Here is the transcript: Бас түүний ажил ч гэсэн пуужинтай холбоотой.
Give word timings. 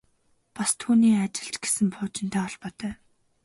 Бас 0.55 0.71
түүний 0.81 1.15
ажил 1.25 1.49
ч 1.53 1.55
гэсэн 1.63 1.87
пуужинтай 1.95 2.41
холбоотой. 2.43 2.93